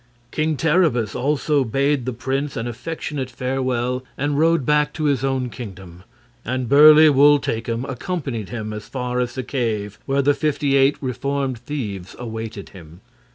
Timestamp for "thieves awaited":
11.59-12.69